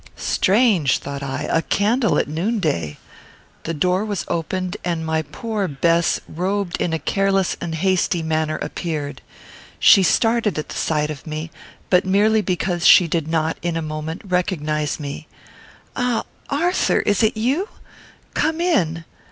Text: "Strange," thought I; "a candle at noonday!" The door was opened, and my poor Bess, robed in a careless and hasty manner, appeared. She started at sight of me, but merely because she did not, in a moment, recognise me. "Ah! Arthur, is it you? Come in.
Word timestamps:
"Strange," 0.15 0.97
thought 0.97 1.21
I; 1.21 1.43
"a 1.43 1.61
candle 1.61 2.17
at 2.17 2.27
noonday!" 2.27 2.97
The 3.65 3.73
door 3.75 4.03
was 4.03 4.25
opened, 4.27 4.75
and 4.83 5.05
my 5.05 5.21
poor 5.21 5.67
Bess, 5.67 6.19
robed 6.27 6.81
in 6.81 6.91
a 6.91 6.97
careless 6.97 7.55
and 7.61 7.75
hasty 7.75 8.23
manner, 8.23 8.57
appeared. 8.63 9.21
She 9.79 10.01
started 10.01 10.57
at 10.57 10.71
sight 10.71 11.11
of 11.11 11.27
me, 11.27 11.51
but 11.91 12.03
merely 12.03 12.41
because 12.41 12.87
she 12.87 13.07
did 13.07 13.27
not, 13.27 13.59
in 13.61 13.77
a 13.77 13.83
moment, 13.83 14.23
recognise 14.25 14.99
me. 14.99 15.27
"Ah! 15.95 16.23
Arthur, 16.49 17.01
is 17.01 17.21
it 17.21 17.37
you? 17.37 17.69
Come 18.33 18.59
in. 18.59 19.05